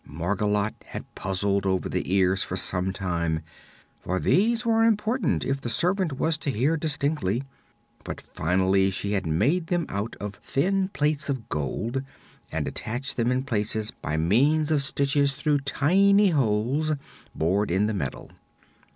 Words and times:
Margolotte 0.03 0.83
had 0.87 1.13
puzzled 1.13 1.63
over 1.67 1.87
the 1.87 2.11
ears 2.11 2.41
for 2.41 2.55
some 2.57 2.91
time, 2.91 3.41
for 3.99 4.19
these 4.19 4.65
were 4.65 4.83
important 4.83 5.45
if 5.45 5.61
the 5.61 5.69
servant 5.69 6.13
was 6.17 6.39
to 6.39 6.49
hear 6.49 6.75
distinctly, 6.75 7.43
but 8.03 8.19
finally 8.19 8.89
she 8.89 9.11
had 9.11 9.27
made 9.27 9.67
them 9.67 9.85
out 9.89 10.15
of 10.15 10.33
thin 10.41 10.87
plates 10.87 11.29
of 11.29 11.47
gold 11.49 12.01
and 12.51 12.67
attached 12.67 13.15
them 13.15 13.31
in 13.31 13.43
place 13.43 13.91
by 13.91 14.17
means 14.17 14.71
of 14.71 14.81
stitches 14.81 15.35
through 15.35 15.59
tiny 15.59 16.29
holes 16.31 16.93
bored 17.35 17.69
in 17.69 17.85
the 17.85 17.93
metal. 17.93 18.31